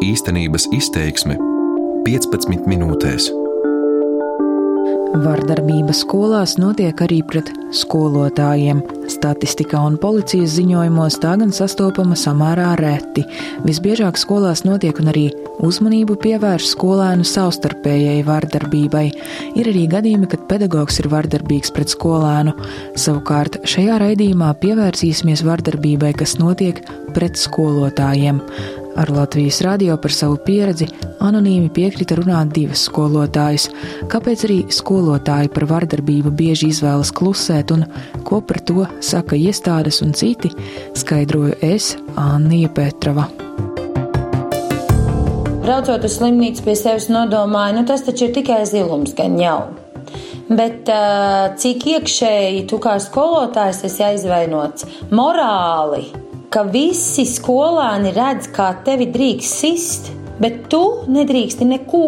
Īstenības 0.00 0.64
izteiksme 0.72 1.34
15 2.06 2.64
minūtēs. 2.70 3.26
Vardarbība 5.20 5.92
skolās 5.92 6.54
notiek 6.56 7.02
arī 7.04 7.18
pret 7.28 7.50
skolotājiem. 7.76 8.80
Statistikā 9.12 9.82
un 9.84 9.98
policijas 10.00 10.54
ziņojumos 10.56 11.20
tā 11.20 11.34
gan 11.42 11.52
sastopama 11.52 12.16
samērā 12.16 12.70
reti. 12.80 13.26
Visbiežāk 13.66 14.16
skolās 14.16 14.64
notiek 14.64 14.96
un 15.04 15.12
arī 15.12 15.26
uzmanību 15.60 16.16
pievērš 16.24 16.72
skolēnu 16.72 17.28
savstarpējai 17.28 18.24
vardarbībai. 18.24 19.06
Ir 19.60 19.68
arī 19.68 19.84
gadījumi, 19.98 20.32
kad 20.32 20.48
pedagogs 20.48 21.02
ir 21.04 21.12
vardarbīgs 21.12 21.76
pret 21.76 21.92
skolēnu. 21.92 22.56
Savukārt 22.96 23.60
šajā 23.68 24.00
raidījumā 24.00 24.54
pievērsīsimies 24.64 25.44
vardarbībai, 25.44 26.16
kas 26.24 26.38
notiek 26.40 26.80
pret 27.12 27.36
skolotājiem. 27.36 28.40
Ar 28.96 29.10
Latvijas 29.10 29.60
radio 29.62 29.96
par 30.02 30.12
savu 30.12 30.36
pieredzi 30.44 30.88
anonīmi 31.22 31.70
piekrita 31.74 32.16
runāt 32.18 32.50
divas 32.56 32.82
skolotājas. 32.88 33.68
Kāpēc 34.10 34.44
arī 34.48 34.58
skolotāji 34.74 35.52
par 35.54 35.68
vardarbību 35.70 36.32
bieži 36.34 36.72
izvēlas 36.72 37.12
klusēt 37.14 37.70
un 37.74 37.84
ko 38.26 38.40
par 38.42 38.58
to 38.66 38.86
saka 39.04 39.38
iestādes 39.38 40.02
un 40.04 40.14
citi, 40.16 40.50
skaidroju 40.98 41.58
es, 41.62 41.94
Annija 42.18 42.72
Petrava. 42.74 43.28
Braucot 45.60 46.04
uz 46.04 46.16
slimnīcu 46.16 46.64
pie 46.66 46.74
sevis 46.74 47.06
nodomāju, 47.12 47.78
nu 47.78 47.86
tas 47.86 48.02
taču 48.02 48.26
ir 48.26 48.34
tikai 48.34 48.64
zilums, 48.66 49.14
gan 49.14 49.38
jau. 49.38 49.60
Bet 50.50 50.88
cik 51.62 51.84
iekšēji 51.92 52.64
tu 52.72 52.80
kā 52.82 52.96
skolotājs 52.98 53.84
esi 53.86 54.02
aizvainots 54.02 54.88
morāli, 55.14 56.08
ka 56.50 56.64
visi 56.66 57.22
skolāni 57.30 58.10
redz, 58.14 58.48
kā 58.50 58.72
tevi 58.86 59.06
drīkst 59.14 59.60
sist, 59.62 60.10
bet 60.42 60.64
tu 60.72 60.82
nedrīksti 61.06 61.68
neko. 61.76 62.06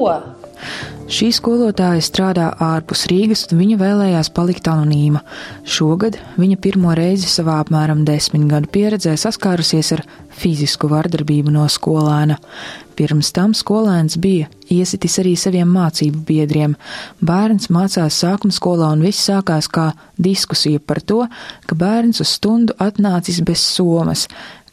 Šī 1.11 1.33
skolotāja 1.35 2.03
strādā 2.05 2.45
ārpus 2.63 3.09
Rīgas, 3.11 3.49
un 3.51 3.59
viņa 3.59 3.79
vēlējās 3.81 4.29
palikt 4.37 4.69
anonīma. 4.71 5.23
Šogad 5.67 6.19
viņa 6.39 6.59
pirmo 6.63 6.95
reizi 6.95 7.27
savā 7.31 7.59
apmēram 7.63 8.05
desmit 8.07 8.45
gadu 8.51 8.71
pieredzē 8.71 9.17
saskārusies 9.19 9.91
ar 9.97 10.05
fizisku 10.39 10.91
vardarbību 10.93 11.51
no 11.55 11.67
skolēna. 11.67 12.39
Pirms 12.95 13.33
tam 13.35 13.55
skolēns 13.57 14.19
bija 14.23 14.47
iesitis 14.71 15.19
arī 15.19 15.35
saviem 15.41 15.71
mācību 15.75 16.23
biedriem. 16.29 16.77
Bērns 17.19 17.71
mācās 17.73 18.23
sākuma 18.23 18.55
skolā 18.55 18.93
un 18.95 19.03
viss 19.03 19.27
sākās 19.27 19.67
kā 19.73 19.91
diskusija 20.23 20.79
par 20.79 21.03
to, 21.03 21.25
ka 21.67 21.79
bērns 21.79 22.23
uz 22.23 22.37
stundu 22.37 22.79
atnācis 22.79 23.43
bez 23.43 23.65
somas. 23.65 24.29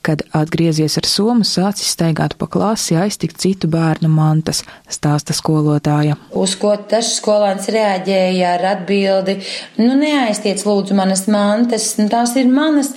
Kad 0.10 0.24
atgriezies 0.34 0.96
ar 0.98 1.06
somu, 1.06 1.46
sācis 1.46 1.92
staigāt 1.94 2.34
pa 2.40 2.48
klasi, 2.50 2.96
aiztikt 2.98 3.38
citu 3.44 3.68
bērnu 3.70 4.10
mantas, 4.10 4.64
stāsta 4.90 5.36
skolotāja. 5.38 6.16
Uz 6.34 6.56
ko 6.58 6.72
tas 6.90 7.12
skolēns 7.20 7.70
reaģēja 7.76 8.56
ar 8.56 8.66
atbildi, 8.72 9.38
nu 9.78 9.94
neaiztiec 10.00 10.66
lūdzu 10.66 10.98
manas 10.98 11.28
mantas, 11.30 11.92
nu, 12.02 12.10
tās 12.10 12.34
ir 12.42 12.50
manas, 12.50 12.96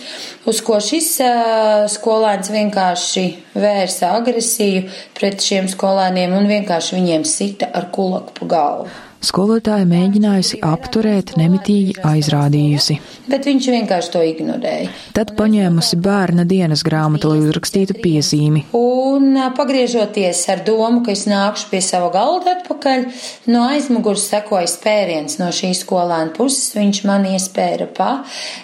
uz 0.48 0.64
ko 0.64 0.80
šis 0.80 1.12
uh, 1.20 1.84
skolēns 1.92 2.48
vienkārši 2.56 3.28
vērsa 3.60 4.16
agresiju 4.16 4.88
pret 5.18 5.44
šiem 5.44 5.68
skolēniem 5.68 6.32
un 6.32 6.48
vienkārši 6.48 6.96
viņiem 6.96 7.28
sita 7.28 7.68
ar 7.76 7.92
kulaku 7.92 8.40
pa 8.40 8.54
galvu. 8.56 8.92
Skolotāja 9.22 9.86
mēģinājusi 9.86 10.58
apturēt, 10.66 11.36
nemitīgi 11.38 11.94
aizrādījusi. 12.02 12.96
Bet 13.30 13.46
viņš 13.46 13.68
vienkārši 13.70 14.10
to 14.10 14.22
ignorēja. 14.26 14.88
Tad 15.14 15.30
paņēmusi 15.38 15.98
bērna 16.02 16.42
dienas 16.48 16.82
grāmatu, 16.82 17.30
lai 17.30 17.44
uzrakstītu 17.44 17.94
piezīmi. 18.02 18.64
Un 18.74 19.38
pagriežoties 19.54 20.42
ar 20.50 20.64
domu, 20.66 21.04
ka 21.06 21.14
es 21.14 21.24
nākšu 21.30 21.70
pie 21.70 21.84
sava 21.86 22.10
galda 22.16 22.56
atpakaļ, 22.58 23.06
no 23.54 23.62
aizmugures 23.70 24.26
sekoja 24.26 24.66
spēriens 24.66 25.38
no 25.38 25.52
šīs 25.54 25.84
skolēna 25.86 26.34
puses. 26.34 26.74
Viņš 26.74 27.04
man 27.06 27.30
iespēra 27.30 27.86
pa 27.94 28.12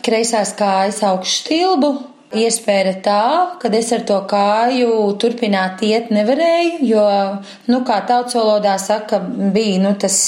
kreisās 0.02 0.56
kājas 0.58 1.04
augšu 1.06 1.42
stilbu 1.44 1.96
Iespēja 2.28 2.92
tā, 3.00 3.22
ka 3.56 3.70
es 3.72 3.88
ar 3.96 4.02
to 4.04 4.18
kāju 4.28 4.90
turpināt 5.16 5.80
iet 5.86 6.10
nevarēju, 6.12 6.74
jo, 6.84 7.04
nu, 7.72 7.78
kā 7.88 8.02
tautsvalodā 8.04 8.74
saka, 8.82 9.22
bija, 9.54 9.78
nu, 9.80 9.94
tas, 9.96 10.18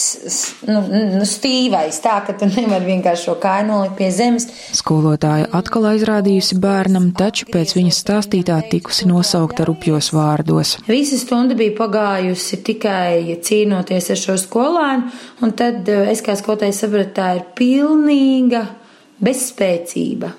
nu, 0.64 0.80
nu 1.18 1.28
stīvais, 1.28 2.00
tā, 2.00 2.16
ka 2.24 2.38
tu 2.40 2.48
nevari 2.48 2.88
vienkārši 2.94 3.28
šo 3.28 3.36
kāju 3.42 3.68
nolikt 3.68 3.98
pie 4.00 4.08
zemes. 4.16 4.48
Skolotāja 4.80 5.50
atkal 5.60 5.90
aizrādījusi 5.92 6.56
bērnam, 6.64 7.12
taču 7.20 7.50
pēc 7.52 7.76
viņas 7.76 8.00
stāstītā 8.06 8.56
tikusi 8.72 9.10
nosaukta 9.10 9.68
rupjos 9.68 10.14
vārdos. 10.16 10.78
Visa 10.88 11.20
stunda 11.20 11.58
bija 11.58 11.76
pagājusi 11.84 12.62
tikai 12.64 13.40
cīnoties 13.44 14.14
ar 14.16 14.24
šo 14.24 14.40
skolēnu, 14.40 15.18
un 15.44 15.52
tad 15.52 15.84
eh, 15.92 16.08
es 16.14 16.24
kā 16.24 16.32
skolotāja 16.40 16.80
sapratu, 16.80 17.18
tā 17.20 17.34
ir 17.42 17.50
pilnīga 17.60 18.70
bezspēcība 19.20 20.38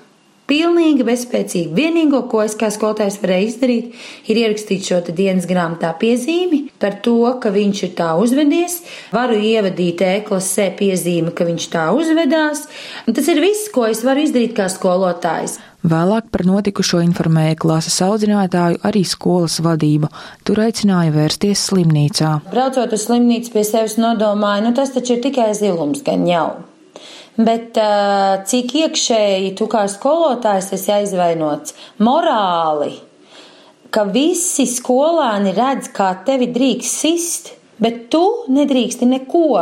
pilnīgi 0.52 1.06
bezspēcīgi. 1.08 1.72
Vienīgo, 1.72 2.26
ko 2.28 2.42
es 2.44 2.56
kā 2.60 2.68
skolotājs 2.72 3.16
varēju 3.22 3.48
izdarīt, 3.48 3.98
ir 4.28 4.40
ierakstīt 4.44 4.84
šo 4.90 5.00
dienas 5.08 5.48
grāmatā 5.48 5.94
piezīmi 6.00 6.66
par 6.82 6.98
to, 7.04 7.16
ka 7.40 7.52
viņš 7.54 7.82
ir 7.88 7.92
tā 7.96 8.12
uzvedies. 8.20 8.80
Varu 9.16 9.38
ievadīt 9.40 10.04
e-klasē 10.04 10.68
piezīmi, 10.76 11.32
ka 11.36 11.48
viņš 11.48 11.68
tā 11.72 11.88
uzvedās. 11.96 12.66
Un 13.06 13.16
tas 13.16 13.28
ir 13.32 13.40
viss, 13.40 13.70
ko 13.72 13.86
es 13.88 14.02
varu 14.04 14.26
izdarīt 14.26 14.56
kā 14.58 14.68
skolotājs. 14.72 15.58
Vēlāk 15.82 16.28
par 16.30 16.44
notikušo 16.46 17.00
informēja 17.02 17.56
klases 17.64 17.96
audzinātāju 18.06 18.78
arī 18.86 19.02
skolas 19.08 19.56
vadība. 19.64 20.12
Tur 20.46 20.60
aicināja 20.62 21.14
vērsties 21.16 21.64
slimnīcā. 21.70 22.36
Braucot 22.52 22.94
uz 22.94 23.08
slimnīcu 23.08 23.56
pie 23.56 23.64
sevis 23.66 23.98
nodomāju, 23.98 24.68
nu 24.68 24.76
tas 24.78 24.94
taču 24.94 25.16
ir 25.16 25.24
tikai 25.24 25.50
zilums, 25.58 26.04
gan 26.06 26.28
jau 26.28 26.50
bet 27.36 27.78
cik 28.48 28.74
iekšēji 28.82 29.54
tu 29.58 29.68
kā 29.72 29.86
skolotājs 29.88 30.72
esi 30.76 30.92
aizvainots 30.92 31.76
morāli, 32.02 32.94
ka 33.92 34.06
visi 34.08 34.66
skolāni 34.68 35.52
redz, 35.56 35.90
kā 35.92 36.12
tevi 36.26 36.48
drīkst 36.52 37.04
sist, 37.04 37.52
bet 37.82 38.08
tu 38.12 38.24
nedrīksti 38.52 39.08
neko. 39.16 39.52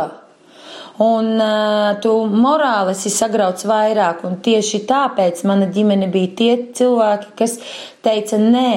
Un 1.01 1.39
uh, 1.41 1.95
tu 2.03 2.11
morāli 2.29 2.93
esi 2.93 3.09
sagrauts 3.09 3.65
vairāk, 3.65 4.21
un 4.27 4.35
tieši 4.43 4.83
tāpēc 4.89 5.39
mana 5.49 5.65
ģimene 5.73 6.11
bija 6.11 6.33
tie 6.37 6.51
cilvēki, 6.77 7.31
kas 7.39 7.57
teica 8.05 8.37
nē. 8.37 8.75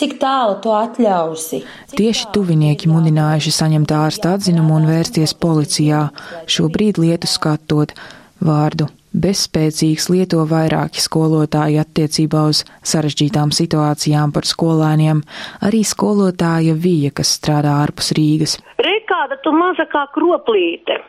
Cik 0.00 0.14
tālu 0.22 0.54
to 0.64 0.72
atļausi? 0.72 1.60
Tieši 1.98 2.30
tuvinieki 2.32 2.88
mudinājuši 2.88 3.52
saņemt 3.52 3.92
ārsta 3.92 4.36
atzinumu 4.38 4.78
un 4.78 4.86
vērsties 4.88 5.34
policijā. 5.36 6.06
Šobrīd 6.48 7.02
lietu 7.02 7.28
skatot, 7.28 7.92
Vārdu 8.40 8.86
bezspēcīgs 9.10 10.06
lieto 10.12 10.44
vairāki 10.48 11.02
skolotāji 11.02 11.80
attiecībā 11.82 12.44
uz 12.50 12.62
sarežģītām 12.86 13.50
situācijām 13.54 14.32
par 14.34 14.46
skolēniem, 14.48 15.22
arī 15.66 15.82
skolotāja 15.86 16.76
Vija, 16.78 17.10
kas 17.14 17.34
strādā 17.40 17.74
ārpus 17.82 18.12
Rīgas. 18.16 18.56
Rekāda 18.78 19.40
tu 19.44 19.52
maza 19.56 19.86
kā 19.90 20.06
kroplīte, 20.14 21.00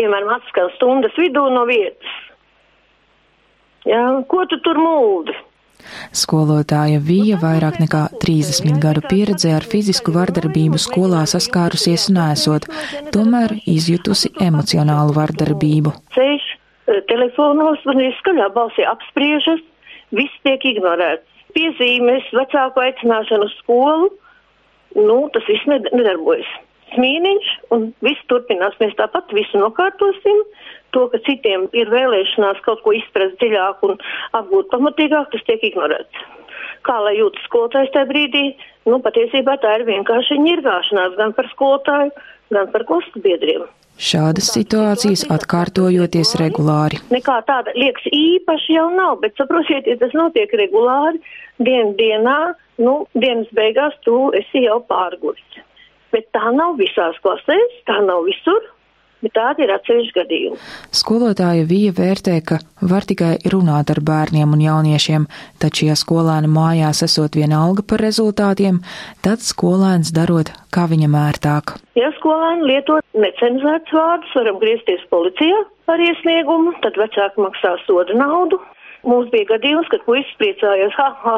piemēram, 0.00 0.32
atskan 0.40 0.72
stundas 0.78 1.14
vidū 1.20 1.46
no 1.52 1.66
vietas. 1.68 2.18
Jā, 3.88 4.02
ko 4.28 4.44
tu 4.48 4.58
tur 4.64 4.80
mūdi? 4.80 5.36
Skolotāja 6.12 7.00
Vija 7.00 7.38
vairāk 7.40 7.78
nekā 7.80 8.02
30 8.20 8.80
gadu 8.82 9.02
pieredzē 9.08 9.54
ar 9.56 9.64
fizisku 9.64 10.12
vardarbību 10.12 10.80
skolā 10.80 11.22
saskārusies 11.30 12.10
un 12.12 12.20
esot, 12.26 12.68
tomēr 13.14 13.56
izjutusi 13.64 14.32
emocionālu 14.44 15.16
vardarbību. 15.16 15.94
Ceļš 16.16 16.49
telefonos 17.10 17.84
un 17.90 18.00
skaļā 18.20 18.48
balsī 18.54 18.86
apspriežas, 18.88 19.62
viss 20.16 20.42
tiek 20.46 20.64
ignorēts. 20.72 21.26
Piezīmes, 21.54 22.26
vecāku 22.36 22.82
aicināšanu 22.84 23.48
uz 23.48 23.54
skolu, 23.58 24.10
nu, 24.98 25.22
tas 25.34 25.46
viss 25.50 25.66
nedarbojas. 25.70 26.50
Smīniņš 26.94 27.50
un 27.74 27.88
viss 28.02 28.26
turpinās. 28.30 28.74
Mēs 28.82 28.96
tāpat 28.98 29.30
visu 29.34 29.58
nokārtosim. 29.62 30.42
To, 30.94 31.04
ka 31.12 31.20
citiem 31.26 31.68
ir 31.78 31.90
vēlēšanās 31.92 32.62
kaut 32.66 32.82
ko 32.82 32.94
izprast 32.98 33.36
dziļāk 33.38 33.84
un 33.86 33.98
apgūt 34.34 34.72
pamatīgāk, 34.72 35.30
tas 35.30 35.44
tiek 35.46 35.62
ignorēts. 35.70 36.24
Kā 36.86 36.96
lai 37.04 37.16
jūtas 37.18 37.44
skolotājs 37.48 37.92
tajā 37.94 38.08
brīdī? 38.08 38.44
Nu, 38.88 39.00
patiesībā 39.04 39.58
tā 39.60 39.76
ir 39.78 39.84
vienkārši 39.88 40.38
ņirgāšanās 40.40 41.18
gan 41.18 41.34
par 41.36 41.48
skolotāju, 41.52 42.14
gan 42.54 42.70
par 42.72 42.86
klases 42.88 43.22
biedriem. 43.24 43.66
Šādas 44.00 44.48
situācijas 44.54 45.26
atkārtojoties 45.28 46.32
regulāri. 46.40 47.02
Nekā 47.12 47.36
tāda 47.44 47.74
liekas 47.76 48.06
īpaši 48.16 48.78
jau 48.78 48.86
nav, 48.94 49.18
bet 49.20 49.36
saprotiet, 49.36 49.84
ja 49.90 49.98
tas 50.00 50.14
notiek 50.16 50.52
regulāri, 50.56 51.20
dien 51.60 51.92
dienā, 51.98 52.54
nu, 52.80 52.94
dienas 53.12 53.50
beigās 53.56 53.98
tu 54.06 54.30
esi 54.38 54.64
jau 54.64 54.78
pārguris. 54.88 55.60
Bet 56.14 56.30
tā 56.32 56.48
nav 56.56 56.78
visās 56.80 57.18
klasēs, 57.20 57.76
tā 57.90 58.00
nav 58.06 58.24
visur. 58.30 58.64
Bet 59.20 59.34
tādi 59.36 59.66
ir 59.66 59.72
atsevišķi 59.74 60.16
gadījumi. 60.16 60.58
Skolotāja 60.96 61.66
Vija 61.68 61.92
vērtē, 61.96 62.38
ka 62.40 62.56
var 62.80 63.04
tikai 63.04 63.34
runāt 63.52 63.92
ar 63.92 64.00
bērniem 64.00 64.54
un 64.56 64.62
jauniešiem, 64.64 65.26
taču, 65.60 65.90
ja 65.90 65.96
skolēni 65.98 66.48
mājās 66.48 67.02
esot 67.04 67.36
vienalga 67.36 67.84
par 67.84 68.00
rezultātiem, 68.00 68.80
tad 69.24 69.44
skolēns 69.44 70.14
darot, 70.16 70.54
kā 70.72 70.86
viņam 70.88 71.18
ērtāk. 71.20 71.76
Ja 72.00 72.08
skolēni 72.16 72.70
lietot 72.72 73.04
necenzēts 73.12 73.92
vārdus, 73.92 74.32
varam 74.40 74.60
griezties 74.62 75.04
policijā 75.12 75.60
ar 75.92 76.00
iesniegumu, 76.00 76.72
tad 76.84 76.96
vecāki 77.00 77.44
maksā 77.44 77.76
soda 77.84 78.16
naudu. 78.16 78.60
Mums 79.04 79.28
bija 79.32 79.52
gadījums, 79.54 79.88
kad 79.92 80.04
puisis 80.08 80.32
priecājās, 80.40 80.96
ha, 80.96 81.10
ha, 81.24 81.36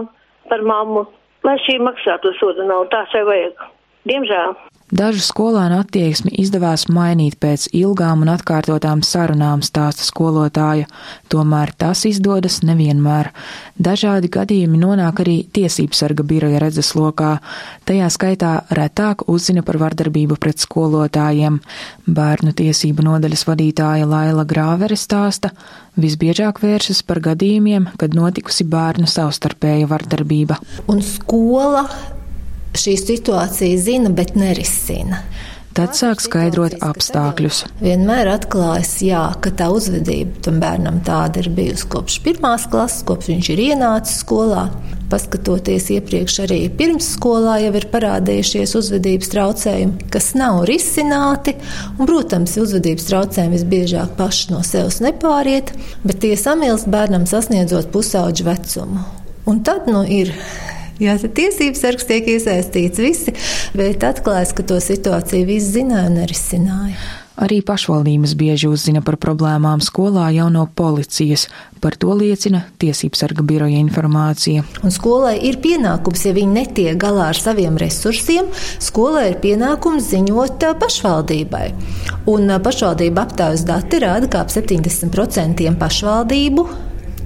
par 0.50 0.62
mammu, 0.66 1.06
lai 1.46 1.58
šī 1.66 1.80
maksā 1.82 2.18
to 2.22 2.34
soda 2.38 2.66
naudu, 2.66 2.90
tā 2.94 3.02
šai 3.10 3.26
vajag. 3.26 3.66
Diemžēl. 4.10 4.54
Dažu 4.92 5.22
skolēnu 5.24 5.78
attieksmi 5.80 6.34
izdevās 6.42 6.82
mainīt 6.92 7.38
pēc 7.40 7.70
ilgām 7.72 8.26
un 8.26 8.28
atkārtotām 8.34 9.00
sarunām, 9.00 9.62
stāsta 9.64 10.04
skolotāja, 10.04 10.84
tomēr 11.32 11.72
tas 11.80 12.02
izdodas 12.04 12.58
nevienmēr. 12.60 13.30
Dažādi 13.80 14.28
gadījumi 14.36 14.82
nonāk 14.82 15.24
arī 15.24 15.38
tiesību 15.56 15.96
sarga 15.96 16.28
biroja 16.28 16.60
redzeslokā, 16.60 17.32
tajā 17.88 18.12
skaitā 18.12 18.52
retāk 18.68 19.24
uzzina 19.32 19.64
par 19.64 19.80
vardarbību 19.80 20.36
pret 20.36 20.60
skolotājiem. 20.60 21.62
Bērnu 22.04 22.52
tiesību 22.60 23.08
nodaļas 23.08 23.48
vadītāja 23.48 24.12
Laila 24.12 24.44
Grāvere 24.44 25.00
stāsta, 25.00 25.54
visbiežāk 25.96 26.60
vēršas 26.60 27.00
par 27.08 27.24
gadījumiem, 27.32 27.94
kad 27.96 28.12
notikusi 28.12 28.68
bērnu 28.68 29.08
savstarpēja 29.08 29.88
vardarbība. 29.88 30.60
Un 30.92 31.00
skola 31.00 31.88
šī 32.78 32.96
situācija 33.00 33.80
zina, 33.80 34.12
bet 34.14 34.36
nerisina. 34.38 35.22
Tad 35.72 35.94
sāk 35.96 36.20
skaidrot 36.20 36.74
apstākļus. 36.84 37.62
Vienmēr 37.80 38.28
atklājas, 38.34 38.90
jā, 39.00 39.22
ka 39.40 39.48
tā 39.56 39.70
uzvedība 39.72 40.42
tam 40.44 40.58
bērnam 40.60 40.98
tāda 41.06 41.40
ir 41.40 41.48
bijusi 41.56 41.86
kopš 41.94 42.18
pirmās 42.26 42.66
klases, 42.68 43.00
kopš 43.08 43.30
viņš 43.30 43.48
ir 43.54 43.62
ienācis 43.70 44.18
skolā. 44.20 44.66
Paskatoties 45.08 45.88
iepriekš, 45.94 46.36
arī 46.44 46.58
pirmsskolā 46.76 47.56
jau 47.62 47.72
ir 47.80 47.86
parādījušies 47.92 48.76
uzvedības 48.82 49.32
traucējumi, 49.32 50.10
kas 50.12 50.28
nav 50.36 50.60
risināti. 50.68 51.56
Un, 51.96 52.04
protams, 52.04 52.58
uzvedības 52.60 53.08
traucējumi 53.08 53.56
visbiežāk 53.56 54.12
paši 54.20 54.52
no 54.52 54.60
sevis 54.66 55.00
nepāriet, 55.04 55.72
bet 56.04 56.20
tie 56.24 56.34
samilst 56.36 56.88
bērnam 56.92 57.24
sasniedzot 57.28 57.88
pusauģu 57.96 58.48
vecumu. 58.50 59.08
Un 59.48 59.64
tad 59.64 59.88
nu, 59.88 60.04
ir 60.04 60.36
Jā, 61.00 61.16
tad 61.22 61.32
tiesības 61.38 61.82
sargs 61.82 62.06
tiek 62.08 62.28
iesaistīts 62.34 63.00
visi, 63.00 63.34
bet 63.78 64.04
atklājas, 64.06 64.52
ka 64.56 64.66
to 64.66 64.78
situāciju 64.82 65.48
visi 65.48 65.78
zināja 65.80 66.10
un 66.10 66.20
nerisināja. 66.20 67.00
Arī 67.42 67.62
pašvaldības 67.64 68.34
bieži 68.36 68.68
uzzina 68.68 69.00
par 69.00 69.16
problēmām 69.16 69.80
skolā 69.80 70.26
jau 70.36 70.50
no 70.52 70.66
policijas. 70.76 71.46
Par 71.80 71.96
to 71.96 72.12
liecina 72.18 72.60
Tiesību 72.78 73.16
sarga 73.16 73.42
biroja 73.46 73.80
informācija. 73.80 74.66
Un 74.84 74.92
skolai 74.92 75.38
ir 75.48 75.56
pienākums, 75.64 76.26
ja 76.28 76.34
viņi 76.36 76.58
netiek 76.60 77.00
galā 77.00 77.30
ar 77.32 77.40
saviem 77.40 77.80
resursiem, 77.80 78.52
skolai 78.78 79.30
ir 79.32 79.40
pienākums 79.42 80.12
ziņot 80.12 80.68
pašvaldībai. 80.84 81.64
Un 82.30 82.52
pašvaldība 82.62 83.24
aptaujas 83.24 83.64
dati 83.66 84.04
rāda, 84.04 84.28
ka 84.28 84.44
ap 84.44 84.52
70% 84.52 85.66
pašvaldību 85.80 86.68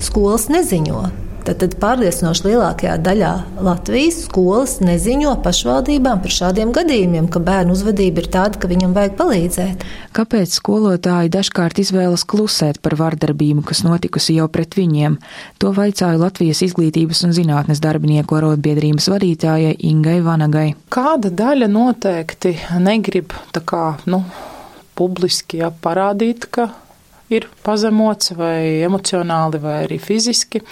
skolas 0.06 0.50
neziņo 0.52 1.25
Tad, 1.46 1.60
tad 1.62 1.75
pārliecinoši 1.78 2.43
lielākajā 2.48 2.94
daļā 3.06 3.28
Latvijas 3.62 4.16
skolas 4.25 4.81
neziņo 4.82 5.37
pašvaldībām 5.44 6.19
par 6.25 6.32
šādiem 6.34 6.72
gadījumiem, 6.75 7.28
ka 7.31 7.38
bērnu 7.38 7.76
uzvedība 7.76 8.25
ir 8.25 8.26
tāda, 8.34 8.58
ka 8.58 8.66
viņam 8.66 8.96
vajag 8.96 9.12
palīdzēt. 9.20 9.84
Kāpēc 10.16 10.56
skolotāji 10.58 11.31
dažkārt 11.31 11.78
izvēlas 11.78 12.25
klusēt 12.26 12.81
par 12.82 12.96
vardarbību, 12.98 13.62
kas 13.69 13.84
notikusi 13.87 14.34
jau 14.40 14.48
pret 14.50 14.75
viņiem? 14.75 15.20
To 15.62 15.70
vaicāju 15.76 16.19
Latvijas 16.19 16.64
izglītības 16.66 17.22
un 17.28 17.37
zinātnes 17.37 17.78
darbinieku 17.84 18.40
arotbiedrības 18.40 19.06
vadītājai 19.12 19.76
Ingai 19.87 20.16
Vanagai. 20.26 20.72
Kāda 20.90 21.31
daļa 21.31 21.69
noteikti 21.70 22.56
negrib 22.82 23.37
tā 23.54 23.62
kā, 23.62 23.84
nu, 24.10 24.25
publiski 24.99 25.62
ja, 25.62 25.70
parādīt, 25.70 26.49
ka 26.50 26.72
ir 27.31 27.46
pazemots 27.62 28.34
vai 28.34 28.82
emocionāli 28.88 29.62
vai 29.62 29.76
arī 29.84 30.00
fiziski 30.02 30.64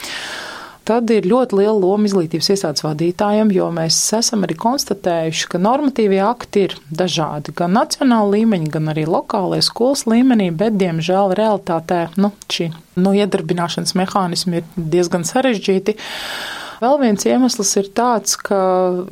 tad 0.88 1.10
ir 1.12 1.26
ļoti 1.28 1.58
liela 1.58 1.74
loma 1.76 2.08
izglītības 2.08 2.50
iestādes 2.54 2.84
vadītājiem, 2.84 3.52
jo 3.56 3.68
mēs 3.74 3.98
esam 4.18 4.44
arī 4.46 4.56
konstatējuši, 4.60 5.48
ka 5.52 5.60
normatīvie 5.62 6.20
akti 6.24 6.66
ir 6.68 6.76
dažādi, 6.92 7.54
gan 7.56 7.74
nacionāla 7.78 8.36
līmeņa, 8.36 8.72
gan 8.76 8.92
arī 8.92 9.06
lokālajā 9.08 9.68
skolas 9.68 10.04
līmenī, 10.10 10.50
bet, 10.54 10.76
diemžēl, 10.80 11.36
realitātē 11.38 12.00
nu, 12.20 12.32
šī 12.52 12.70
nu, 13.00 13.14
iedarbināšanas 13.16 13.96
mehānismi 13.98 14.60
ir 14.60 14.68
diezgan 14.76 15.26
sarežģīti. 15.28 15.96
Vēl 16.84 16.98
viens 17.00 17.24
iemesls 17.24 17.70
ir 17.80 17.86
tāds, 17.96 18.34
ka 18.36 18.56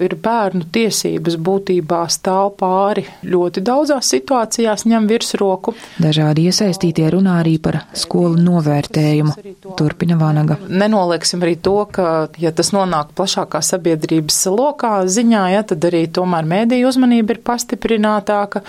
ir 0.02 0.12
bērnu 0.20 0.66
tiesības 0.74 1.38
būtībā 1.40 2.02
stāv 2.12 2.50
pāri 2.60 3.06
ļoti 3.24 3.62
daudzās 3.64 4.10
situācijās, 4.12 4.84
ņem 4.90 5.06
virsroku. 5.08 5.72
Dažādi 6.02 6.44
iesaistītie 6.50 7.06
runā 7.14 7.38
arī 7.40 7.54
par 7.62 7.78
skolu 7.96 8.36
novērtējumu. 8.42 9.36
Turpina 9.78 10.19
Vanaga. 10.20 10.58
Nenolieksim 10.69 11.40
arī 11.46 11.54
to, 11.64 11.78
ka, 11.94 12.08
ja 12.42 12.52
tas 12.52 12.74
nonāk 12.76 13.14
plašākā 13.16 13.62
sabiedrības 13.64 14.42
lokā 14.52 14.92
ziņā, 15.08 15.46
ja, 15.54 15.64
tad 15.72 15.86
arī 15.88 16.02
tomēr 16.12 16.44
mēdīju 16.52 16.90
uzmanība 16.90 17.38
ir 17.38 17.42
pastiprinātāka, 17.46 18.64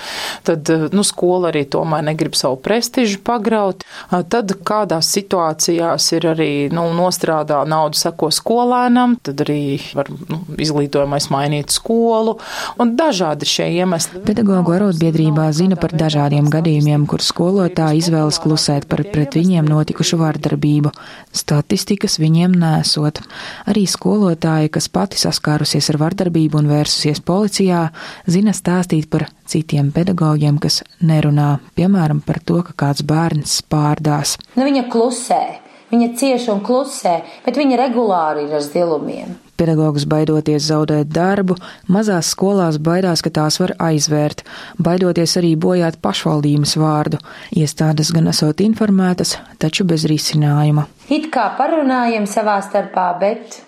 tad, 0.48 0.72
nu, 0.96 1.04
skola 1.04 1.52
arī 1.52 1.66
tomēr 1.76 2.08
negrib 2.08 2.38
savu 2.40 2.62
prestižu 2.64 3.20
pagraut, 3.28 3.84
tad 4.32 4.56
kādās 4.64 5.12
situācijās 5.18 6.08
ir 6.16 6.32
arī, 6.32 6.52
nu, 6.72 6.88
nostrādā 6.96 7.66
naudu 7.68 8.00
sako 8.00 8.32
skolēni, 8.32 8.93
bērnam, 8.94 9.18
tad 9.22 9.42
arī 9.42 9.80
var 9.96 10.10
nu, 10.30 10.40
izglītojamais 10.58 11.30
mainīt 11.34 11.72
skolu 11.74 12.38
un 12.80 12.96
dažādi 12.98 13.46
šie 13.46 13.68
iemesli. 13.80 14.22
Pedagoģu 14.26 14.76
arotbiedrībā 14.76 15.50
zina 15.54 15.76
par 15.76 15.94
dažādiem 15.94 16.50
gadījumiem, 16.50 17.08
kur 17.08 17.22
skolotāji 17.22 18.04
izvēlas 18.04 18.40
klusēt 18.44 18.88
par 18.88 19.04
pret 19.04 19.34
viņiem 19.36 19.66
notikušu 19.66 20.20
vardarbību. 20.22 20.92
Statistikas 21.34 22.20
viņiem 22.22 22.54
nesot. 22.54 23.22
Arī 23.66 23.86
skolotāji, 23.90 24.72
kas 24.74 24.90
pati 24.90 25.18
saskārusies 25.18 25.90
ar 25.90 26.02
vardarbību 26.04 26.62
un 26.62 26.70
vērsusies 26.70 27.24
policijā, 27.26 27.90
zina 28.28 28.54
stāstīt 28.54 29.10
par 29.10 29.28
citiem 29.50 29.92
pedagogiem, 29.94 30.60
kas 30.62 30.84
nerunā, 31.02 31.58
piemēram, 31.78 32.22
par 32.26 32.40
to, 32.46 32.62
ka 32.70 32.78
kāds 32.86 33.04
bērns 33.06 33.62
pārdās. 33.70 34.38
Nu, 34.56 34.66
viņa 34.68 34.88
klusē. 34.94 35.63
Viņa 35.94 36.08
cieši 36.18 36.50
un 36.50 36.62
klusē, 36.66 37.20
bet 37.46 37.58
viņa 37.60 37.78
regulāri 37.78 38.48
ir 38.48 38.56
ar 38.58 38.64
zilumiem. 38.66 39.36
Pedagogs 39.62 40.08
baidoties 40.10 40.66
zaudēt 40.66 41.12
darbu, 41.14 41.54
mazās 41.86 42.32
skolās 42.34 42.80
baidās, 42.82 43.22
ka 43.22 43.30
tās 43.30 43.60
var 43.62 43.76
aizvērt, 43.78 44.42
baidoties 44.82 45.38
arī 45.38 45.54
bojāt 45.54 46.00
pašvaldības 46.02 46.74
vārdu. 46.82 47.22
Iestādes 47.54 48.10
gan 48.16 48.32
esot 48.34 48.66
informētas, 48.66 49.36
taču 49.62 49.86
bez 49.86 50.08
risinājuma. 50.10 50.88
It 51.14 51.30
kā 51.30 51.52
parunājam 51.60 52.26
savā 52.26 52.58
starpā, 52.66 53.12
bet 53.22 53.62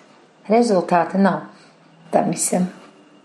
rezultāta 0.50 1.22
nav 1.22 1.46
tam 2.10 2.34
visam. 2.34 2.66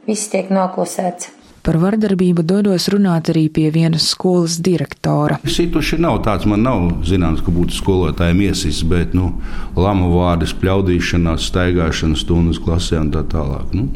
Viss 0.05 0.29
tiek 0.29 0.53
noklusēts. 0.53 1.40
Par 1.61 1.77
vardarbību 1.77 2.41
dodos 2.41 2.87
runāt 2.89 3.27
arī 3.29 3.43
pie 3.53 3.67
vienas 3.69 4.07
skolas 4.15 4.55
direktora. 4.65 5.37
Situši 5.45 5.99
nav 6.01 6.23
tāds, 6.25 6.47
man 6.49 6.63
nav 6.65 6.87
zināms, 7.05 7.43
ka 7.45 7.53
būtu 7.53 7.77
skolotājiem 7.77 8.41
iesis, 8.47 8.79
bet 8.81 9.13
nu, 9.13 9.27
lama 9.77 10.09
vārdas, 10.09 10.55
pļaudīšanās, 10.57 11.45
staigāšanas 11.51 12.25
stundas 12.25 12.57
klasē 12.65 13.03
un 13.03 13.11
tā 13.13 13.21
tālāk. 13.29 13.75
Nu. 13.77 13.91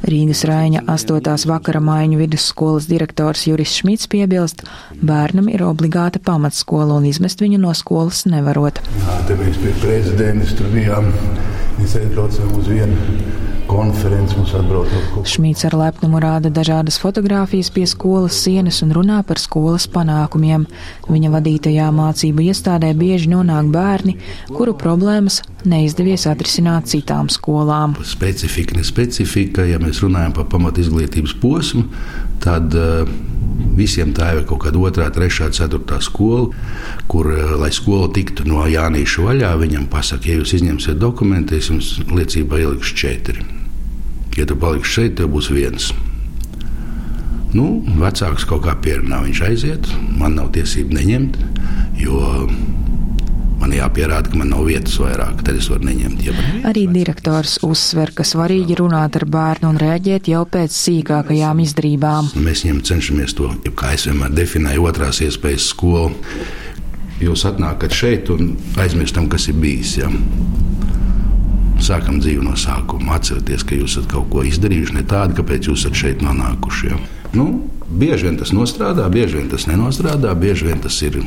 Rīgas 0.00 0.46
Raiņa 0.48 0.86
8. 0.88 1.44
vakara 1.50 1.82
maiņu 1.84 2.22
vidusskolas 2.22 2.88
direktors 2.88 3.44
Juris 3.50 3.74
Šmits 3.76 4.08
piebilst, 4.08 4.64
bērnam 5.04 5.52
ir 5.52 5.66
obligāta 5.68 6.22
pamatskola 6.24 6.96
un 6.96 7.10
izmest 7.10 7.44
viņu 7.44 7.60
no 7.60 7.76
skolas 7.76 8.24
nevarot. 8.24 8.80
Jā, 8.96 9.20
te 9.28 9.36
mēs 9.36 9.60
pie 9.60 9.76
prezidentes 9.84 10.56
tur 10.56 10.72
bijām, 10.72 11.12
mēs 11.76 12.00
aizbraucām 12.00 12.56
uz 12.56 12.72
vienu 12.72 13.49
konferences 13.70 14.36
mums 14.38 14.52
atbrauc. 14.58 14.90
Šmīts 15.30 15.64
ar 15.68 15.76
lepnumu 15.78 16.20
rāda 16.22 16.50
dažādas 16.52 16.98
fotogrāfijas 17.02 17.70
pie 17.74 17.86
skolas 17.90 18.38
sienas 18.42 18.82
un 18.84 18.94
runā 18.96 19.20
par 19.26 19.40
skolas 19.42 19.86
panākumiem. 19.90 20.66
Viņa 21.10 21.32
vadītajā 21.36 21.88
mācību 21.94 22.48
iestādē 22.50 22.92
bieži 22.98 23.30
nonāk 23.32 23.70
bērni, 23.74 24.16
kuru 24.50 24.74
problēmas 24.78 25.40
neizdevies 25.68 26.26
atrisināt 26.30 26.90
citām 26.90 27.30
skolām. 27.32 27.96
Specifika, 28.06 28.76
ne 28.78 28.86
specifika, 28.86 29.66
ja 29.68 29.80
mēs 29.82 30.02
runājam 30.04 30.34
par 30.40 30.48
pamat 30.52 30.80
izglītības 30.82 31.36
posmu, 31.42 31.86
tad 32.42 32.74
uh, 32.74 33.04
visiem 33.76 34.14
tā 34.16 34.32
ir 34.38 34.44
kaut 34.48 34.64
kāda 34.64 34.80
otrā, 34.80 35.08
trešā, 35.14 35.50
ceturtā 35.56 36.00
skola, 36.04 36.48
kur, 37.10 37.30
uh, 37.34 37.54
lai 37.60 37.72
skola 37.76 38.10
tiktu 38.16 38.48
no 38.48 38.64
Jānīša 38.70 39.28
vaļā, 39.28 39.54
viņam 39.60 39.88
pasaka, 39.92 40.32
ja 40.32 40.40
jūs 40.40 40.56
izņemsiet 40.60 41.00
dokumentus, 41.00 41.72
jums 41.72 41.96
liecībā 42.10 42.62
ielikšu 42.64 43.00
četri. 43.04 43.59
Ja 44.38 44.46
tu 44.46 44.56
paliksi 44.60 44.96
šeit, 44.96 45.18
tev 45.18 45.32
būs 45.34 45.50
viens. 45.54 45.90
Nu, 47.50 47.80
vecāks 47.98 48.44
kaut 48.46 48.62
kā 48.66 48.76
pierunā, 48.78 49.24
viņš 49.26 49.40
aiziet. 49.48 49.88
Man 50.18 50.36
nav 50.38 50.52
tiesību 50.54 50.94
neņemt, 50.94 51.38
jo 51.98 52.20
man 53.60 53.74
jāpierāda, 53.74 54.30
ka 54.30 54.38
man 54.38 54.52
nav 54.54 54.68
vietas 54.68 54.94
vairāk. 55.02 55.42
Tad 55.46 55.58
es 55.58 55.66
varu 55.72 55.88
neņemt. 55.88 56.22
Ja 56.24 56.34
Arī 56.70 56.86
direktors 56.92 57.58
uzsver, 57.66 58.14
ka 58.14 58.24
svarīgi 58.26 58.78
runāt 58.78 59.18
ar 59.18 59.26
bērnu 59.30 59.72
un 59.72 59.82
rēģēt 59.82 60.30
jau 60.30 60.44
pēc 60.46 60.76
sīkākajām 60.78 61.64
izdarībām. 61.66 62.32
Mēs 62.38 62.64
viņam 62.66 62.82
cenšamies 62.92 63.36
to, 63.38 63.50
kā 63.74 63.96
es 63.98 64.06
vienmēr 64.08 64.34
definēju, 64.38 64.86
otrās 64.86 65.22
iespējas 65.26 65.72
skolu. 65.74 66.14
Jūs 67.20 67.42
atnākat 67.50 67.92
šeit 67.92 68.30
un 68.32 68.54
aizmirstam, 68.80 69.26
kas 69.28 69.50
ir 69.50 69.58
bijis. 69.60 69.98
Ja? 70.00 70.08
Sākam 71.80 72.20
dzīvi 72.20 72.44
no 72.44 72.52
sākuma. 72.60 73.16
Atcerieties, 73.16 73.64
ka 73.66 73.78
jūs 73.78 73.96
esat 73.96 74.10
kaut 74.12 74.28
ko 74.32 74.44
izdarījuši 74.46 74.98
ne 74.98 75.04
tādu, 75.08 75.38
kāpēc 75.40 75.70
jūs 75.70 75.86
esat 75.86 75.96
šeit 75.96 76.24
nonākuši. 76.24 76.92
Nu, 77.34 77.46
bieži 77.88 78.28
vien 78.28 78.36
tas 78.40 78.52
nostrādā, 78.54 79.06
bieži 79.12 79.40
vien 79.40 79.48
tas 79.50 79.64
nenostrādā, 79.70 80.34
bieži 80.38 80.68
vien 80.68 80.82
tas 80.84 80.98
ir 81.06 81.22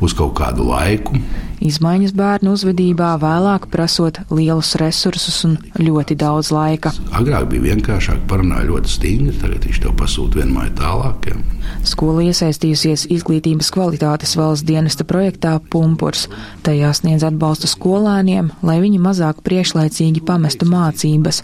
uz 0.00 0.14
kaut 0.16 0.34
kādu 0.40 0.66
laiku. 0.70 1.18
Izmaiņas 1.64 2.12
bērnu 2.12 2.52
uzvedībā 2.52 3.14
vēlāk 3.22 3.70
prasot 3.72 4.18
lielus 4.28 4.74
resursus 4.80 5.38
un 5.46 5.54
ļoti 5.80 6.16
daudz 6.20 6.50
laika. 6.52 6.92
Agrāk 7.16 7.46
bija 7.52 7.70
vienkāršāk, 7.70 8.26
parunāja 8.28 8.68
ļoti 8.68 8.90
stingri, 8.92 9.36
tagad 9.40 9.64
viņš 9.64 9.80
tev 9.86 9.94
pasūta 10.00 10.42
vienmaiņu 10.42 10.74
tālāk. 10.80 11.30
Ja. 11.30 11.38
Skola 11.88 12.26
iesaistījusies 12.26 13.06
izglītības 13.14 13.70
kvalitātes 13.72 14.34
valsts 14.36 14.66
dienesta 14.68 15.06
projektā 15.08 15.54
Pumpurs. 15.72 16.26
Tajā 16.66 16.90
sniedz 16.96 17.24
atbalstu 17.24 17.70
skolēniem, 17.70 18.50
lai 18.66 18.76
viņi 18.82 19.00
mazāk 19.00 19.40
priekšlaicīgi 19.46 20.24
pamestu 20.26 20.68
mācības. 20.68 21.40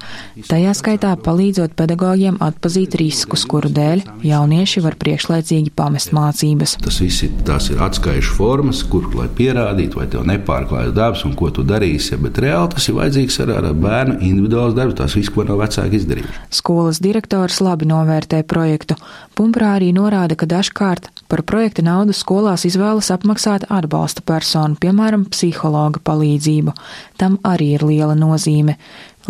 Tajā 0.51 0.75
skaitā 0.77 1.15
palīdzot 1.25 1.77
pedagogiem 1.79 2.37
atpazīt 2.45 2.99
riskus, 3.01 3.47
kuru 3.49 3.73
dēļ 3.73 4.05
jaunieši 4.27 4.85
var 4.85 4.99
priekšlaicīgi 5.01 5.73
pamest 5.77 6.13
mācības. 6.17 6.77
Tas 6.85 7.01
viss 7.01 7.25
ir, 7.25 7.33
ir 7.41 7.85
atskaišu 7.89 8.37
formas, 8.41 8.81
kur 8.89 9.09
lai 9.17 9.29
pierādītu, 9.37 10.01
vai 10.01 10.07
tev 10.11 10.25
nepārklājas 10.29 10.95
darbs 10.97 11.25
un 11.29 11.35
ko 11.37 11.51
tu 11.55 11.65
darīsi. 11.67 12.17
Bet 12.25 12.41
reāli 12.41 12.73
tas 12.75 12.89
ir 12.89 12.97
vajadzīgs 12.97 13.39
ar, 13.45 13.53
ar 13.59 13.69
bērnu 13.77 14.17
individuāls 14.25 14.77
darbs, 14.79 14.97
tas 14.99 15.17
viss, 15.19 15.33
ko 15.33 15.45
no 15.49 15.59
vecāki 15.61 16.01
izdarījuši. 16.01 16.47
Skolas 16.61 17.03
direktors 17.05 17.61
labi 17.65 17.89
novērtē 17.91 18.43
projektu. 18.49 18.97
Pumprā 19.37 19.75
arī 19.77 19.91
norāda, 19.97 20.39
ka 20.41 20.49
dažkārt 20.49 21.11
par 21.31 21.45
projekta 21.47 21.85
naudu 21.87 22.17
skolās 22.17 22.65
izvēlas 22.69 23.13
apmaksāt 23.15 23.69
atbalsta 23.69 24.25
personu, 24.27 24.79
piemēram, 24.81 25.29
psihologa 25.31 26.03
palīdzību. 26.05 26.75
Tam 27.21 27.39
arī 27.47 27.75
ir 27.77 27.87
liela 27.87 28.17
nozīme. 28.19 28.79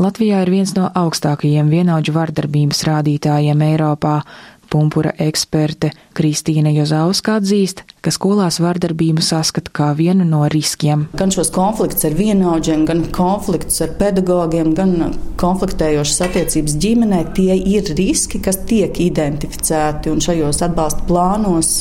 Latvijā 0.01 0.45
ir 0.45 0.55
viens 0.55 0.71
no 0.77 0.87
augstākajiem 0.97 1.69
vienaudžu 1.73 2.15
vardarbības 2.15 2.85
rādītājiem 2.87 3.67
Eiropā. 3.73 4.21
Pumpura 4.71 5.11
eksperte 5.19 5.91
Kristīna 6.15 6.71
Jozauska 6.75 7.39
atzīst, 7.41 7.83
ka 8.05 8.13
skolās 8.15 8.61
vardarbību 8.63 9.23
saskata 9.25 9.73
kā 9.75 9.91
vienu 9.99 10.27
no 10.29 10.45
riskiem. 10.53 11.09
Gan 11.19 11.35
šos 11.35 11.51
konfliktus 11.55 12.07
ar 12.07 12.15
vienaudžiem, 12.19 12.87
gan 12.89 13.05
konfliktus 13.15 13.83
ar 13.85 13.97
pedagogiem, 13.99 14.73
gan 14.79 15.17
konfliktējošas 15.41 16.25
attiecības 16.29 16.79
ģimenē, 16.87 17.23
tie 17.37 17.59
ir 17.59 17.91
riski, 17.99 18.41
kas 18.43 18.63
tiek 18.71 19.03
identificēti 19.03 20.13
un 20.13 20.23
šajos 20.23 20.63
atbalsta 20.69 21.07
plānos 21.11 21.81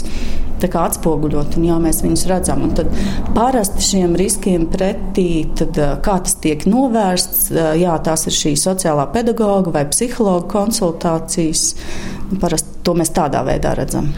atspoguļot, 0.60 1.56
un 1.58 1.66
jā, 1.70 1.78
mēs 1.80 2.02
viņus 2.04 2.26
redzam. 2.28 2.64
Un 2.68 2.74
tad 2.76 2.90
parasti 3.36 3.86
šiem 3.86 4.16
riskiem 4.20 4.68
pretī, 4.72 5.48
tad, 5.56 5.78
kā 6.04 6.20
tas 6.26 6.36
tiek 6.44 6.66
novērsts, 6.68 7.50
jā, 7.80 7.96
tās 8.04 8.28
ir 8.28 8.36
šī 8.36 8.56
sociālā 8.60 9.08
pedagoga 9.14 9.72
vai 9.72 9.86
psihologa 9.90 10.50
konsultācijas. 10.52 11.70
Parasti 12.38 12.84
to 12.86 12.94
mēs 12.98 13.10
tādā 13.16 13.42
veidā 13.46 13.74
redzam. 13.78 14.12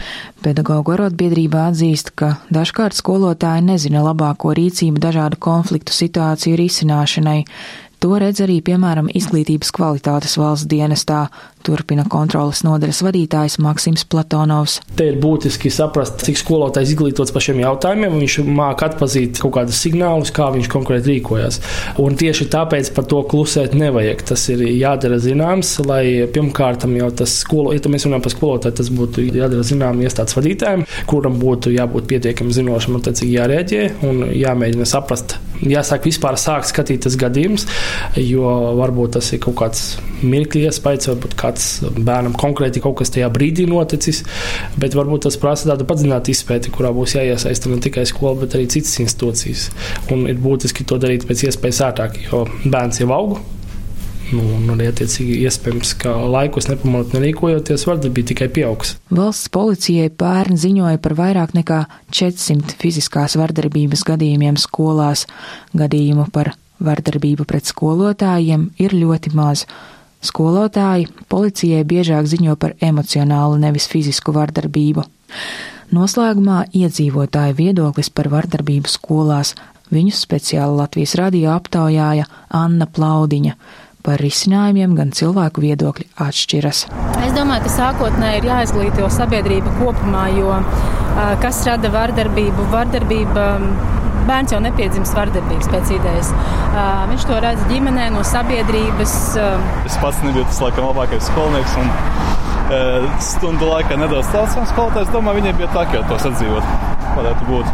Pedagoģa 0.44 0.96
arotbiedrība 0.98 1.68
atzīst, 1.70 2.12
ka 2.20 2.34
dažkārt 2.52 2.98
skolotāji 2.98 3.64
nezina 3.70 4.04
labāko 4.04 4.52
rīcību 4.58 5.00
dažādu 5.00 5.40
konfliktu 5.40 5.96
situāciju 5.96 6.60
risināšanai. 6.60 7.40
To 8.02 8.16
redz 8.18 8.40
arī, 8.42 8.56
piemēram, 8.66 9.12
izglītības 9.14 9.70
kvalitātes 9.78 10.34
valsts 10.42 10.66
dienestā, 10.66 11.28
Turpina 11.62 12.02
kontrolas 12.10 12.64
nodaļas 12.66 13.04
vadītājs 13.06 13.60
Maksims 13.62 14.08
Platonovs. 14.10 14.80
Te 14.98 15.06
ir 15.12 15.20
būtiski 15.22 15.70
saprast, 15.70 16.24
cik 16.26 16.40
skolotājs 16.42 16.96
izglītots 16.96 17.30
par 17.36 17.46
šiem 17.46 17.62
jautājumiem. 17.62 18.16
Viņš 18.24 18.38
māca 18.48 18.88
atpazīt 18.90 19.38
kaut 19.44 19.54
kādus 19.60 19.84
signālus, 19.86 20.34
kā 20.34 20.50
viņš 20.56 20.72
konkrēti 20.74 21.12
rīkojas. 21.12 21.62
Un 22.02 22.18
tieši 22.18 22.50
tāpēc 22.56 22.90
par 22.98 23.06
to 23.12 23.22
klusēt 23.30 23.78
nevajag. 23.78 24.26
Tas 24.32 24.48
ir 24.50 24.66
jādara 24.66 25.22
zināms, 25.22 25.76
lai 25.86 26.26
pirmkārt 26.34 26.90
jau 26.90 27.12
tas 27.22 27.38
skolo, 27.44 27.78
ja 27.78 27.86
mēs 27.86 28.10
runājam 28.10 28.26
par 28.26 28.34
skolotāju, 28.34 28.80
tas 28.82 28.90
būtu 28.98 29.30
jādara 29.30 29.62
zinām 29.62 30.02
iestādes 30.02 30.40
vadītājiem, 30.40 30.88
kuram 31.06 31.38
būtu 31.38 31.78
jābūt 31.78 32.10
pietiekami 32.10 32.58
zinošam 32.58 32.98
un 32.98 33.06
tācīgi 33.12 33.38
jārēģē 33.38 33.88
un 34.10 34.26
jāmēģina 34.34 34.90
saprast. 34.90 35.38
Jāsāk 35.62 36.10
vispār 36.10 36.40
sākt 36.42 36.72
skatīties 36.72 37.20
gadījumus, 37.22 37.68
jo 38.18 38.50
varbūt 38.82 39.20
tas 39.20 39.30
ir 39.36 39.44
kaut 39.44 39.60
kāds 39.62 39.86
mirkļa 40.26 40.72
iespējas, 40.72 41.12
varbūt 41.12 41.38
kā 41.38 41.52
kāds 41.52 41.68
bērnam 41.98 42.36
konkrēti 42.40 42.82
kaut 42.84 43.00
kas 43.02 43.14
tajā 43.14 43.30
brīdī 43.34 43.68
noticis, 43.70 44.24
bet 44.80 44.96
varbūt 44.98 45.28
tas 45.28 45.40
prasa 45.42 45.72
tādu 45.72 45.88
padziļinātu 45.90 46.34
izpēti, 46.34 46.74
kurā 46.74 46.94
būs 46.96 47.18
jāiesaista 47.18 47.72
ne 47.72 47.82
tikai 47.84 48.06
skola, 48.10 48.40
bet 48.44 48.58
arī 48.58 48.70
citas 48.72 48.98
institūcijas. 49.04 49.70
Un 50.14 50.28
ir 50.32 50.40
būtiski 50.42 50.88
to 50.88 51.00
darīt 51.02 51.28
pēc 51.30 51.48
iespējas 51.50 51.84
ātrāk, 51.92 52.22
jo 52.28 52.46
bērns 52.64 53.04
jau 53.04 53.12
aug. 53.16 53.40
Nu, 54.32 54.44
un 54.56 54.70
arī 54.72 54.88
attiecīgi 54.92 55.42
iespējams, 55.44 55.94
ka 56.00 56.14
laikus 56.32 56.70
nepamanot 56.70 57.12
nerīkojoties, 57.16 57.84
vardarbība 57.90 58.32
tikai 58.32 58.48
pieaugs. 58.56 58.96
Valsts 59.12 59.52
policijai 59.52 60.08
pērn 60.10 60.60
ziņoja 60.60 61.02
par 61.04 61.18
vairāk 61.20 61.56
nekā 61.58 61.82
400 62.16 62.78
fiziskās 62.80 63.36
vardarbības 63.40 64.06
gadījumiem 64.08 64.60
skolās. 64.62 65.26
Gadījumu 65.76 66.30
par 66.32 66.54
vardarbību 66.82 67.48
pret 67.50 67.68
skolotājiem 67.68 68.70
ir 68.82 68.96
ļoti 68.96 69.36
maz. 69.38 69.66
Skolotāji 70.22 71.10
policijai 71.34 71.84
biežāk 71.88 72.30
ziņo 72.30 72.56
par 72.62 72.78
emocionālu, 72.80 73.58
nevis 73.60 73.90
fizisku 73.90 74.34
vardarbību. 74.36 75.04
Noslēgumā 75.92 76.70
iedzīvotāju 76.78 77.58
viedoklis 77.58 78.12
par 78.16 78.30
vardarbību 78.32 78.88
skolās 78.88 79.56
viņus 79.92 80.22
speciāli 80.24 80.78
Latvijas 80.78 81.18
radio 81.20 81.52
aptaujāja 81.58 82.28
Anna 82.48 82.88
Plaudiņa. 82.88 83.58
Par 84.06 84.22
risinājumiem 84.24 84.96
gan 84.98 85.14
cilvēku 85.14 85.62
viedokļi 85.62 86.08
atšķiras. 86.26 86.84
Es 87.22 87.34
domāju, 87.38 87.68
ka 87.68 87.74
sākotnēji 87.76 88.42
ir 88.42 88.50
jāizglīto 88.50 89.10
sabiedrība 89.14 89.74
kopumā, 89.78 90.28
jo 90.34 90.56
kas 91.44 91.62
rada 91.68 91.92
vardarbību? 91.94 92.70
Vardarbība 92.72 93.48
bērns 94.28 94.54
jau 94.54 94.62
nepiedzimst 94.64 95.16
vardarbīgs 95.18 95.70
pēc 95.72 95.94
idejas. 95.98 96.32
Uh, 96.34 97.06
viņš 97.12 97.26
to 97.30 97.40
redz 97.44 97.64
ģimenē, 97.72 98.10
no 98.16 98.24
sabiedrības. 98.28 99.16
Uh. 99.40 99.72
Es 99.90 99.98
pats 100.02 100.22
nebiju 100.26 100.46
tas 100.50 100.62
laikam 100.66 100.90
labākais 100.92 101.30
skolnieks. 101.32 101.78
Un... 101.82 101.92
Stundu 103.20 103.68
laikā 103.68 103.98
nedaudz 104.00 104.30
tāds- 104.32 104.56
skolotājs. 104.72 105.10
Domāju, 105.12 105.42
viņiem 105.42 105.58
bija 105.60 105.68
tā, 105.74 105.84
ka 105.90 105.98
jau 105.98 106.06
to 106.08 106.20
sadzīvot. 106.22 106.70
Varētu 107.18 107.48
būt. 107.50 107.74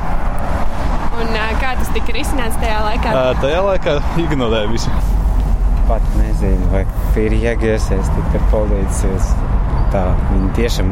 Un 1.17 1.29
kā 1.61 1.75
tas 1.77 1.91
tika 1.93 2.15
risināts 2.15 2.57
tajā 2.61 2.79
laikā? 2.81 3.13
Tajā 3.43 3.61
laikā 3.67 3.93
ignorēja 4.25 4.71
visu. 4.73 5.16
Pat 5.87 6.03
nezinu, 6.19 6.67
vai 6.73 6.83
ir 7.23 7.35
iesaistīti, 7.37 8.25
ka 8.33 8.41
palīdzēs. 8.51 9.29
Tā 9.93 10.03
viņi 10.33 10.49
tiešām 10.57 10.89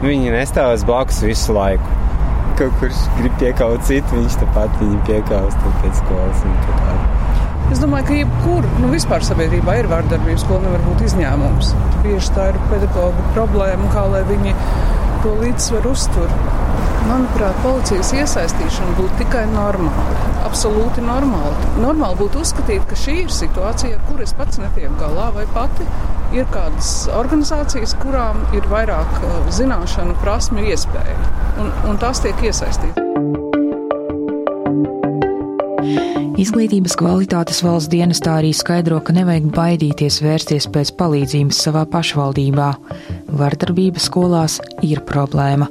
viņi 0.00 0.32
nestāvēs 0.32 0.86
blakus 0.88 1.20
visu 1.26 1.56
laiku 1.56 1.98
kaut 2.60 2.76
kurš 2.80 2.98
grib 3.16 3.36
piekaut 3.40 3.84
citu, 3.88 4.18
viņš 4.18 4.34
tāpat 4.42 4.74
viņu 4.82 4.98
piekaus 5.08 5.54
pēc 5.80 6.00
skolas. 6.02 6.42
Es 7.70 7.80
domāju, 7.80 8.06
ka 8.08 8.16
jebkur 8.18 8.66
nu, 8.82 8.90
vispār 8.92 9.24
sabiedrībā 9.24 9.78
ir 9.80 9.88
vārdarbības, 9.88 10.44
ko 10.48 10.58
nevar 10.60 10.82
būt 10.84 11.06
izņēmums. 11.06 11.70
Bieži 12.04 12.34
tā 12.36 12.50
ir 12.50 12.58
pedagoģa 12.72 13.28
problēma, 13.36 13.88
kā 13.94 14.04
lai 14.12 14.24
viņi 14.28 14.56
to 15.22 15.36
līdzsvaru 15.40 15.94
uztur. 15.94 16.34
Manuprāt, 17.08 17.56
policijas 17.64 18.12
iesaistīšana 18.14 18.94
būtu 18.98 19.22
tikai 19.22 19.46
normāla. 19.54 20.28
Absolūti 20.46 21.04
normāli. 21.04 21.72
Normāli 21.80 22.20
būtu 22.20 22.42
uzskatīt, 22.44 22.84
ka 22.90 22.98
šī 22.98 23.16
ir 23.24 23.34
situācija, 23.34 23.98
ar 23.98 24.06
kuru 24.08 24.26
es 24.26 24.34
pats 24.36 24.60
netieku 24.60 24.96
galā, 25.00 25.30
vai 25.36 25.46
pati 25.54 25.88
ir 26.36 26.48
kādas 26.54 27.08
organizācijas, 27.16 27.96
kurām 28.02 28.44
ir 28.56 28.66
vairāk 28.70 29.20
uh, 29.20 29.38
zināšanu, 29.54 30.18
prasmu, 30.22 30.64
iespēju, 30.70 31.20
un, 31.64 31.72
un 31.90 32.02
tās 32.02 32.22
tiek 32.24 32.48
iesaistītas. 32.50 33.10
Izglītības 36.40 36.94
kvalitātes 36.96 37.58
valsts 37.60 37.90
dienestā 37.92 38.38
arī 38.40 38.54
skaidro, 38.56 38.96
ka 39.04 39.12
nevajag 39.12 39.50
baidīties 39.52 40.22
vērsties 40.24 40.70
pēc 40.72 40.94
palīdzības 40.96 41.58
savā 41.66 41.82
pašvaldībā. 41.92 42.68
Vardarbība 43.36 44.00
skolās 44.00 44.56
ir 44.86 45.02
problēma. 45.04 45.68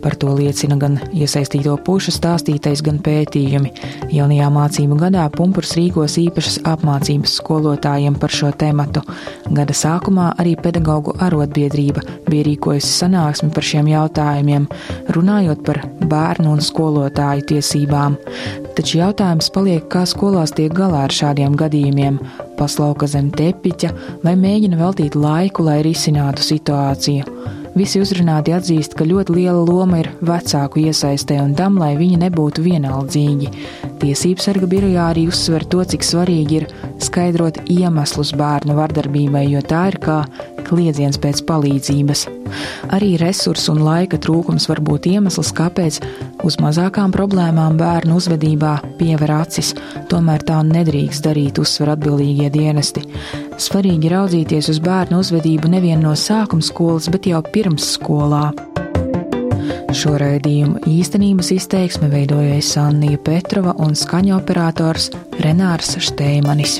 Par 0.00 0.16
to 0.16 0.32
liecina 0.36 0.78
gan 0.80 0.96
iesaistīto 1.12 1.74
pušu 1.84 2.12
stāstītais, 2.14 2.80
gan 2.84 3.00
pētījumi. 3.04 3.72
Jaunajā 4.14 4.48
mācību 4.54 4.96
gadā 5.00 5.26
Punkurs 5.34 5.74
rīkos 5.78 6.16
īpašas 6.22 6.60
apmācības 6.70 7.36
skolotājiem 7.40 8.16
par 8.20 8.32
šo 8.32 8.52
tematu. 8.56 9.02
Gada 9.50 9.76
sākumā 9.76 10.30
arī 10.40 10.56
pedagoģu 10.60 11.18
arotbiedrība 11.26 12.04
bija 12.28 12.48
rīkojusi 12.48 12.92
sanāksmi 13.02 13.52
par 13.54 13.66
šiem 13.66 13.92
jautājumiem, 13.92 14.66
runājot 15.16 15.64
par 15.68 15.82
bērnu 16.10 16.56
un 16.56 16.64
skolotāju 16.64 17.46
tiesībām. 17.54 18.16
Taču 18.76 19.00
jautājums 19.02 19.52
paliek, 19.52 19.84
kā 19.92 20.06
skolās 20.08 20.54
tiek 20.56 20.72
galā 20.72 21.04
ar 21.06 21.14
šādiem 21.14 21.56
gadījumiem, 21.60 22.20
paslauka 22.58 23.08
zem 23.10 23.28
tepiņa 23.36 23.94
vai 24.24 24.36
mēģina 24.40 24.80
veltīt 24.80 25.18
laiku, 25.18 25.68
lai 25.68 25.80
risinātu 25.86 26.46
situāciju. 26.46 27.58
Visi 27.70 28.00
uzrunāti 28.02 28.50
atzīst, 28.50 28.96
ka 28.98 29.06
ļoti 29.06 29.36
liela 29.36 29.62
loma 29.62 30.00
ir 30.02 30.08
vecāku 30.26 30.82
iesaistē 30.82 31.38
un 31.42 31.52
tam, 31.58 31.78
lai 31.78 31.92
viņi 31.98 32.18
nebūtu 32.24 32.64
vienaldzīgi. 32.66 33.50
Tiesības 34.02 34.48
sarga 34.48 34.66
birojā 34.70 35.06
arī 35.12 35.28
uzsver 35.30 35.64
to, 35.70 35.84
cik 35.92 36.06
svarīgi 36.06 36.60
ir 36.60 36.66
skaidrot 37.02 37.62
iemeslus 37.70 38.34
bērnu 38.40 38.74
vardarbībai, 38.78 39.46
jo 39.52 39.62
tā 39.62 39.86
ir 39.92 40.00
kā 40.02 40.18
kliedziens 40.70 41.18
pēc 41.20 41.42
palīdzības. 41.48 42.24
Arī 42.94 43.14
resursu 43.20 43.74
un 43.74 43.82
laika 43.84 44.18
trūkums 44.22 44.68
var 44.70 44.80
būt 44.86 45.08
iemesls, 45.10 45.52
kāpēc 45.56 46.00
uz 46.46 46.58
mazākām 46.62 47.12
problēmām 47.14 47.78
bērnu 47.80 48.16
uzvedībā 48.20 48.76
piever 48.98 49.34
acis, 49.40 49.74
tomēr 50.10 50.44
tā 50.46 50.60
nedrīkst 50.66 51.26
darīt, 51.26 51.60
uzsver 51.62 51.94
atbildīgie 51.96 52.50
dienesti. 52.54 53.04
Svarīgi 53.60 54.12
raudzīties 54.14 54.70
uz 54.72 54.80
bērnu 54.84 55.20
uzvedību 55.20 55.74
nevien 55.76 56.02
no 56.04 56.16
sākuma 56.16 56.64
skolas, 56.64 57.10
bet 57.12 57.28
jau 57.30 57.42
pirms 57.52 57.94
skolā. 57.98 58.48
Šo 59.90 60.14
raidījumu 60.22 60.84
īstenības 60.86 61.50
izteiksme 61.56 62.10
veidoja 62.12 62.60
Sannija 62.62 63.18
Petrova 63.26 63.74
un 63.82 63.98
skaņoperators 63.98 65.10
Renārs 65.42 65.96
Šteimanis. 65.98 66.78